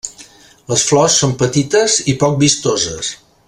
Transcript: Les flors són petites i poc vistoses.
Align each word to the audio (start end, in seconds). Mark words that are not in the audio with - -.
Les 0.71 0.85
flors 0.91 1.17
són 1.25 1.35
petites 1.43 1.99
i 2.15 2.17
poc 2.25 2.41
vistoses. 2.45 3.17